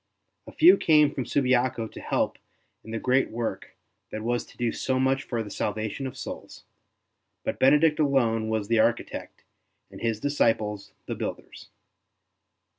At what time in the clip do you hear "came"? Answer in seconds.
0.77-1.13